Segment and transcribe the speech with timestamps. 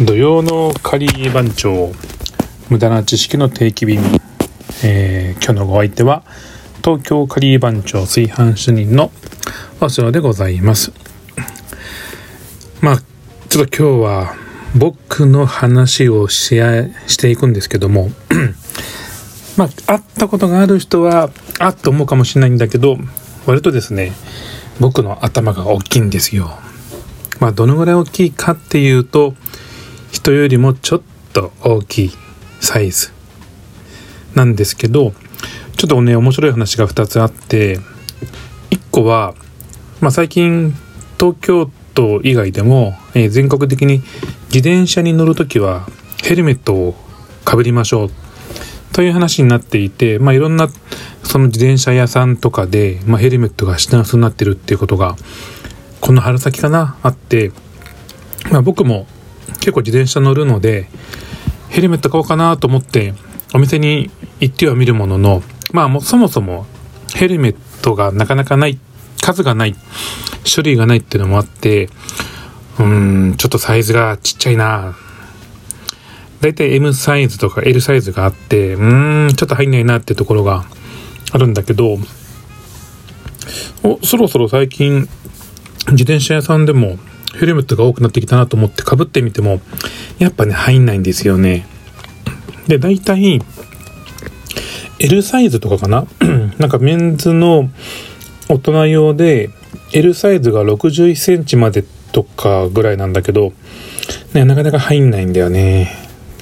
[0.00, 1.92] 土曜のカリー番長
[2.68, 4.00] 無駄な知識の定期便、
[4.82, 6.24] えー、今日のご相手は
[6.84, 9.12] 東京カリー番長炊飯主任の
[9.80, 10.92] お城でございます。
[12.80, 12.96] まあ
[13.48, 14.34] ちょっと今日は
[14.74, 16.56] 僕の話をし
[17.06, 18.10] していくんですけども
[19.56, 22.98] まあ会ったことがある人はあっと思うかもしれないんだけど
[23.46, 24.10] 割とですね
[24.80, 26.50] 僕の頭が大きいんですよ。
[27.38, 29.34] まあどのぐらい大きいかっていうと
[30.24, 31.02] 人よりもちょっ
[31.34, 32.10] と大きい
[32.58, 33.12] サイズ。
[34.34, 35.12] なんですけど
[35.76, 37.78] ちょっとね面白い話が2つあって
[38.70, 39.34] 1個は、
[40.00, 40.74] まあ、最近
[41.20, 43.98] 東京都以外でも、えー、全国的に
[44.46, 45.86] 自転車に乗る時は
[46.22, 46.94] ヘルメットを
[47.44, 48.10] かぶりましょう。
[48.94, 50.68] という話になっていて、まあ、いろんな
[51.22, 55.16] その自転車屋さんとかで、まあ、ヘルメットが品薄になってるっていうことが
[56.00, 57.52] この春先かなあって、
[58.50, 59.06] まあ、僕も
[59.60, 60.88] 結構自転車乗るので
[61.68, 63.14] ヘルメット買おうかなと思って
[63.54, 64.10] お店に
[64.40, 66.66] 行ってはみるもののまあもうそもそも
[67.14, 68.78] ヘルメットがなかなかない
[69.20, 69.74] 数がない
[70.44, 71.86] 種類がないっていうのもあって
[72.78, 74.96] うーんちょっとサイズがちっちゃいな。
[76.40, 80.66] だいたい M サイズとか L サイズがあってうーんちょっと入んないなってところが
[81.32, 81.96] あるんだけど
[83.82, 85.08] おそろそろ最近
[85.92, 86.98] 自転車屋さんでも
[87.38, 89.60] ヘルメットが多くなってきたなと思ってかぶってみても
[90.18, 91.66] やっぱね入んないんですよね
[92.66, 93.40] で大体
[94.98, 96.06] L サイズとかかな？
[96.58, 97.68] なんかメンズの
[98.48, 99.50] 大人用で
[99.92, 103.52] L サイズが61センチまでとかぐらいなんだけど、
[104.32, 105.90] ね、なかなか入んないんだよね。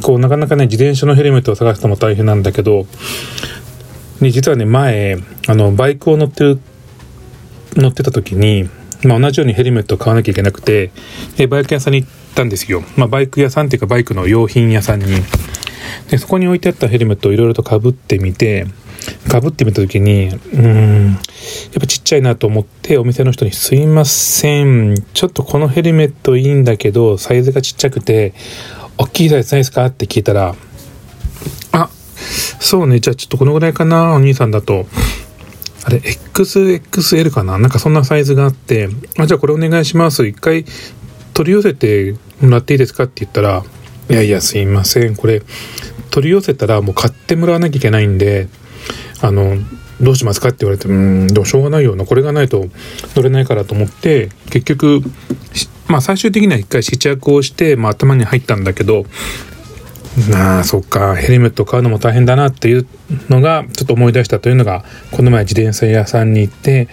[0.02, 2.86] こう、なかなかね、自転車のヘルメットを探しても大変なんだけど、
[4.20, 5.16] ね、実はね、前、
[5.48, 6.60] あの、バイクを乗ってる、
[7.75, 8.69] 乗ってた時に、
[9.04, 10.90] まあ、同じようにヘルメットを買わなきゃいけなくて、
[11.36, 12.84] で、バイク屋さんに行ったんですよ。
[12.96, 15.06] まあ、バイク屋さんっていうか、バイクの用品屋さんに。
[16.10, 18.66] で、そこに置いてあったヘルメットをいろいろとかぶってみて、
[19.28, 21.18] かぶってみた時に、うん、やっ
[21.80, 28.32] ぱちっちゃいなと思ってお店の人にすいません、ちょっとこのヘルメットいいんだけど、サイズがちっちゃくて、
[28.98, 29.84] 大きいサイズないですか？
[29.86, 30.54] って聞いたら、
[31.72, 31.90] あ、
[32.60, 34.86] そうね、じゃあちょっとこのぐらいかな、お兄さんだと。
[35.84, 37.59] あれ、XXL かな？
[37.59, 38.88] なんかそんなサイズがあって、
[39.19, 40.26] あ、じゃあこれお願いします。
[40.26, 40.65] 一回
[41.34, 43.65] 取り寄せてもらっていいですかって言ったら、
[44.09, 45.16] いやいや、すいません。
[45.16, 45.43] これ、
[46.10, 48.48] 取り寄せたらもう買ってもらわなきゃいけないんで、
[49.20, 49.56] あの、
[50.00, 52.69] どうしますかって言われて、うん、でもしょうがないような、これがないと
[53.14, 55.03] 乗れないからと思って、結局、
[55.88, 59.06] まあ最終的には一回試着をして、まあ頭に入ったんだけど、
[60.31, 62.87] なあ、そっか、ヘルメット買うのも大変だなっていう
[63.29, 66.88] のが、ちょっと思い出したというのが、この前自転車屋さんに行って、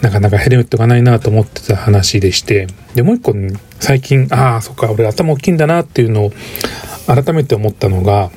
[0.00, 3.34] なかなかヘルメットがないなと思ってた話でして、で、もう一個、
[3.80, 6.32] 最近、ああ、そっか、俺頭大きいんだなっていうのを
[7.06, 8.30] 改めて思ったのが、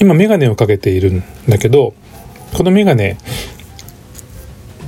[0.00, 1.94] 今メガネをかけているんだけど
[2.56, 3.18] このメガネ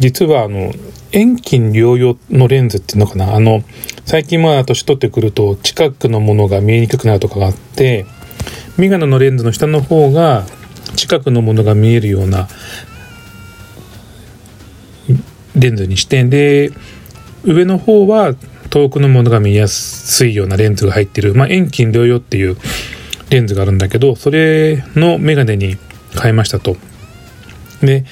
[0.01, 0.73] 実はあの
[1.13, 3.35] 遠近両用のレンズっていうのかな？
[3.35, 3.63] あの
[4.05, 8.07] 最近まあ年取ってくると近くのものが見えにくくなるとかがあって
[8.79, 10.45] メガネのレンズの下の方が
[10.97, 12.49] 近くのものが見えるような
[15.55, 16.71] レンズにしてで
[17.45, 18.35] 上の方は
[18.71, 22.57] 遠くのものが見やすいようなレンズが入ってる、まあ、遠近両用っていう
[23.29, 25.77] レンズがあるんだけど、それのメガネに
[26.19, 26.77] 変えましたと。
[27.83, 28.05] で、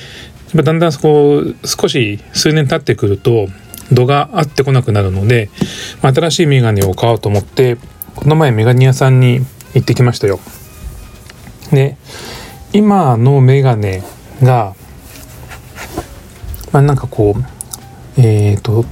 [0.55, 3.49] だんだんこ、少し数年経ってくると、
[3.93, 5.51] 度が合ってこなくなるので、
[6.03, 7.77] まあ新しいメガネを買おうと思って、
[8.17, 9.41] この前メガネ屋さんに
[9.75, 10.41] 行ってきましたよ。
[11.73, 11.97] で、
[12.73, 14.03] 今のメガネ
[14.43, 14.75] が、
[16.73, 18.85] まあなんかこう、えっ、と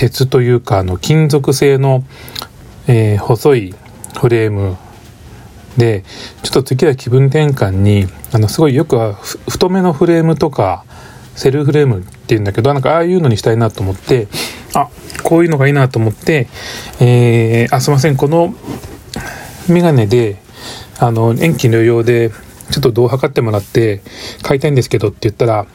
[0.00, 2.04] 鉄というかあの金属製の、
[2.86, 3.74] えー、細い
[4.18, 4.78] フレーム
[5.76, 6.04] で
[6.42, 10.84] ちょっと次は気分転換にあのすごいよくは太めのフレームとか
[11.36, 14.28] セルフレームっていうんだけどなんかああいうのにしたいなと思って
[14.74, 14.88] あ
[15.22, 16.48] こういうのがいいなと思って、
[17.00, 18.54] えー、あすいませんこの
[19.68, 20.36] メガネで
[20.98, 22.30] あの遠近療養で
[22.70, 24.02] ちょっと度を測ってもらって
[24.42, 25.66] 買いたいんですけどって言ったら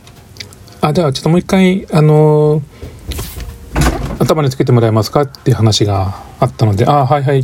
[0.82, 2.62] あじゃあちょっともう一回あの
[4.20, 7.44] 頭につけてもらえますかっていう話があったのでああはいはい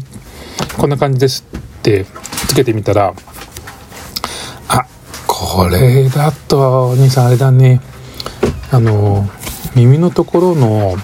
[0.77, 2.05] こんな感じですって
[2.51, 3.13] つけてみたら
[4.67, 4.85] あ
[5.25, 7.79] これだとお兄さんあれだね
[8.71, 9.25] あの
[9.73, 10.97] 耳のところの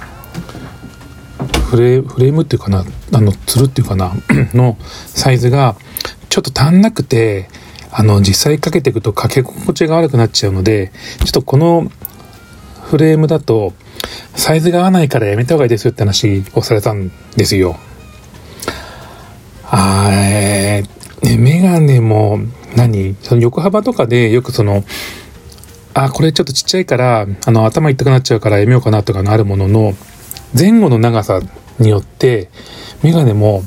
[1.69, 2.83] フレームっていうかな
[3.13, 4.11] あのつるっていうかな
[4.53, 5.77] のサイズが
[6.27, 7.47] ちょっと足んなくて
[7.91, 10.91] あの実際かけていくとかけ心地が悪くなっちゃうので
[11.23, 11.89] ちょっとこの
[12.83, 13.71] フレームだと
[14.35, 17.77] サイズが合わないからやめた方がいいですよって話をされたんですよ。
[19.69, 22.39] あえー、メガネも
[22.75, 23.15] 何？
[23.21, 24.83] その横幅とかでよくその
[25.93, 29.93] あこれちょっとちっちゃいからあの頭痛くなっちゃうからやめようかなとかのあるものの
[30.57, 31.41] 前後の長さ
[31.79, 32.49] によって
[33.03, 33.63] メガネも、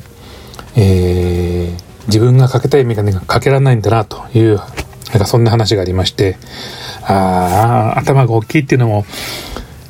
[0.76, 4.64] えー、自分がかけたいメガネがかけられないんだなというな
[5.16, 6.38] んかそんな話がありまして
[7.02, 9.04] ああ頭が大きいっていうのも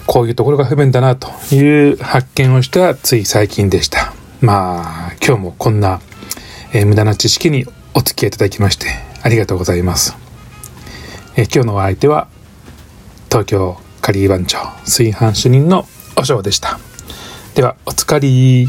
[0.07, 4.13] こういうところが不便だなという発見をしたつい最近でした。
[4.41, 6.01] まあ今日もこんな、
[6.73, 8.87] えー、無駄な知識にお付き合いいただきまして
[9.23, 10.17] ありがとうございます。
[11.37, 12.29] え今日のお相手は
[13.29, 15.87] 東京カリー番長炊飯主任の
[16.17, 16.79] お嬢でした。
[17.55, 18.69] ではおつかり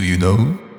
[0.00, 0.69] Do you know?